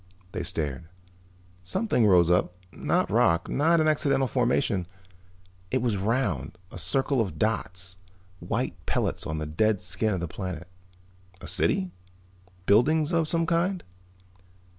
They 0.31 0.41
stared. 0.41 0.85
Something 1.61 2.07
rose 2.07 2.31
up, 2.31 2.55
not 2.71 3.11
rock, 3.11 3.47
not 3.47 3.79
an 3.79 3.87
accidental 3.87 4.25
formation. 4.25 4.87
It 5.69 5.83
was 5.83 5.95
round, 5.95 6.57
a 6.71 6.79
circle 6.79 7.21
of 7.21 7.37
dots, 7.37 7.97
white 8.39 8.83
pellets 8.87 9.27
on 9.27 9.37
the 9.37 9.45
dead 9.45 9.79
skin 9.79 10.15
of 10.15 10.19
the 10.19 10.27
planet. 10.27 10.67
A 11.39 11.45
city? 11.45 11.91
Buildings 12.65 13.11
of 13.11 13.27
some 13.27 13.45
kind? 13.45 13.83